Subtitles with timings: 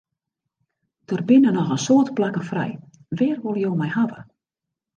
[1.09, 2.73] Der binne noch in soad plakken frij,
[3.17, 4.19] wêr wolle jo my hawwe?